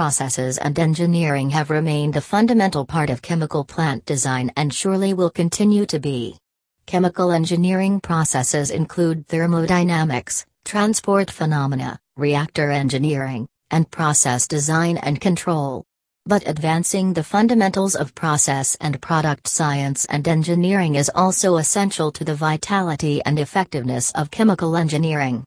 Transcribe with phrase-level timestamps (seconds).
[0.00, 5.28] processes and engineering have remained a fundamental part of chemical plant design and surely will
[5.28, 6.38] continue to be.
[6.86, 15.84] Chemical engineering processes include thermodynamics, transport phenomena, reactor engineering, and process design and control.
[16.24, 22.24] But advancing the fundamentals of process and product science and engineering is also essential to
[22.24, 25.44] the vitality and effectiveness of chemical engineering.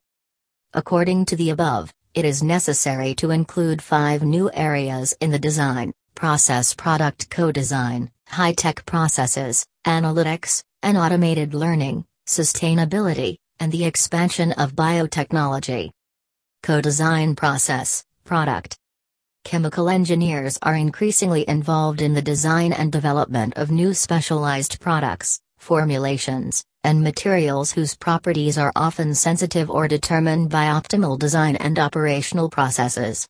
[0.75, 5.93] According to the above, it is necessary to include five new areas in the design
[6.15, 14.51] process product co design, high tech processes, analytics, and automated learning, sustainability, and the expansion
[14.53, 15.91] of biotechnology.
[16.61, 18.77] Co design process, product.
[19.43, 26.63] Chemical engineers are increasingly involved in the design and development of new specialized products, formulations,
[26.83, 33.27] and materials whose properties are often sensitive or determined by optimal design and operational processes.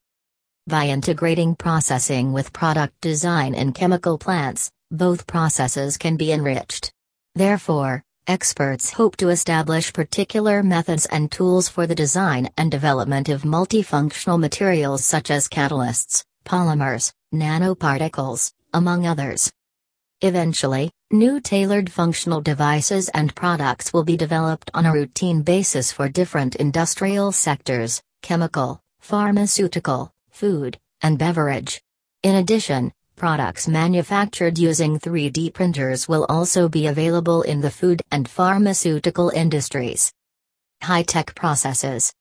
[0.66, 6.92] By integrating processing with product design in chemical plants, both processes can be enriched.
[7.36, 13.44] Therefore, experts hope to establish particular methods and tools for the design and development of
[13.44, 19.52] multifunctional materials such as catalysts, polymers, nanoparticles, among others.
[20.22, 26.10] Eventually, new tailored functional devices and products will be developed on a routine basis for
[26.10, 31.82] different industrial sectors chemical, pharmaceutical, food, and beverage.
[32.24, 38.28] In addition, products manufactured using 3D printers will also be available in the food and
[38.28, 40.12] pharmaceutical industries.
[40.82, 42.14] High tech processes.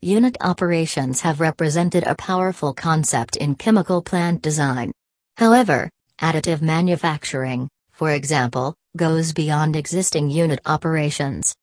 [0.00, 4.92] Unit operations have represented a powerful concept in chemical plant design.
[5.36, 5.90] However,
[6.22, 7.68] Additive manufacturing,
[8.02, 11.54] for example, goes beyond existing unit operations.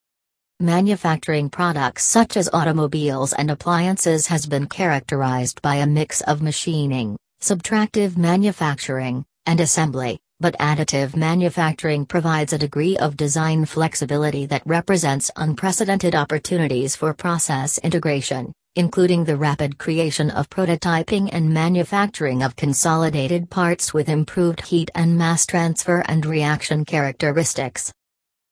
[0.62, 7.18] Manufacturing products such as automobiles and appliances has been characterized by a mix of machining,
[7.42, 15.32] subtractive manufacturing, and assembly, but additive manufacturing provides a degree of design flexibility that represents
[15.36, 23.50] unprecedented opportunities for process integration including the rapid creation of prototyping and manufacturing of consolidated
[23.50, 27.92] parts with improved heat and mass transfer and reaction characteristics.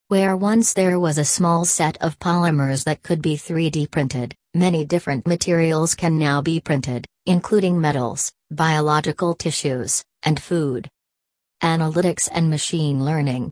[0.09, 4.83] Where once there was a small set of polymers that could be 3D printed, many
[4.83, 10.89] different materials can now be printed, including metals, biological tissues, and food.
[11.63, 13.51] Analytics and machine learning.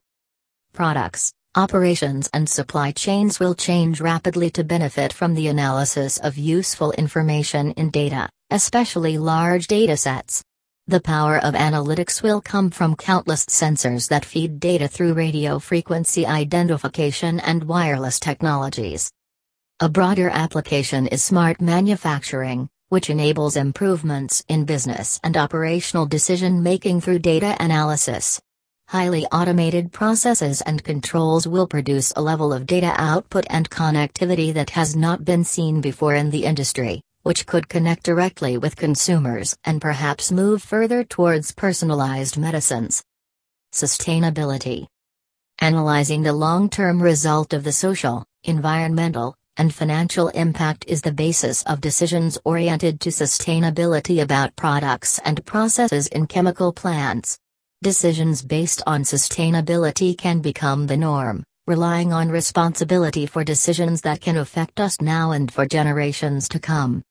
[0.73, 6.91] Products, Operations and supply chains will change rapidly to benefit from the analysis of useful
[6.91, 10.43] information in data, especially large datasets.
[10.88, 16.27] The power of analytics will come from countless sensors that feed data through radio frequency
[16.27, 19.09] identification and wireless technologies.
[19.79, 27.01] A broader application is smart manufacturing, which enables improvements in business and operational decision making
[27.01, 28.41] through data analysis.
[28.88, 34.69] Highly automated processes and controls will produce a level of data output and connectivity that
[34.72, 39.81] has not been seen before in the industry, which could connect directly with consumers and
[39.81, 43.03] perhaps move further towards personalized medicines.
[43.73, 44.85] Sustainability
[45.59, 51.63] Analyzing the long term result of the social, environmental, and financial impact is the basis
[51.63, 57.38] of decisions oriented to sustainability about products and processes in chemical plants.
[57.83, 64.38] Decisions based on sustainability can become the norm, relying on responsibility for decisions that can
[64.38, 67.03] affect us now and for generations to come.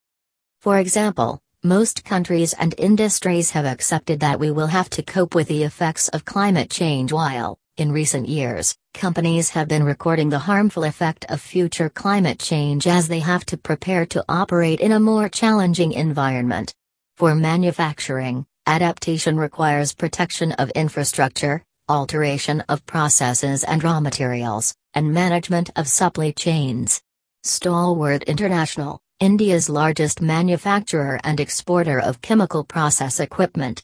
[0.60, 5.48] For example, most countries and industries have accepted that we will have to cope with
[5.48, 10.84] the effects of climate change while, in recent years, companies have been recording the harmful
[10.84, 15.28] effect of future climate change as they have to prepare to operate in a more
[15.28, 16.72] challenging environment.
[17.16, 25.70] For manufacturing, Adaptation requires protection of infrastructure, alteration of processes and raw materials, and management
[25.76, 27.02] of supply chains.
[27.42, 33.82] Stalwart International, India's largest manufacturer and exporter of chemical process equipment.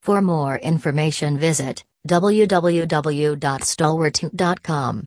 [0.00, 5.04] For more information visit www.stalwart.com.